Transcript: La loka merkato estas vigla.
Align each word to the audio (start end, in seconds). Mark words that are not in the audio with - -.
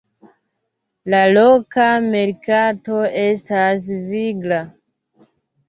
La 1.13 1.19
loka 1.33 1.85
merkato 2.07 3.03
estas 3.27 3.89
vigla. 4.17 4.61